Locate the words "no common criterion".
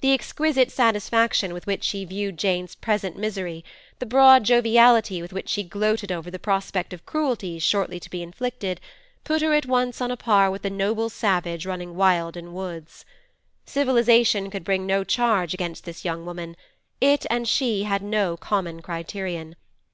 18.00-19.54